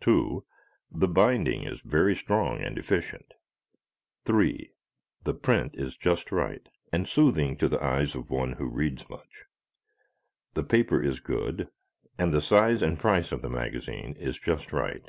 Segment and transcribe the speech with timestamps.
[0.00, 0.44] (2)
[0.90, 3.34] The binding is very strong and efficient.
[4.24, 4.72] (3)
[5.22, 9.44] The print is just right, and soothing to the eyes of one who reads much.
[10.54, 11.68] The paper is good,
[12.18, 15.08] and the size and price of the magazine is just right.